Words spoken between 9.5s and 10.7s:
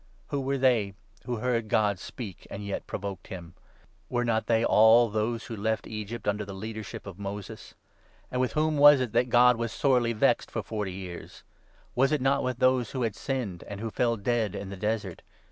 was sorely vexed for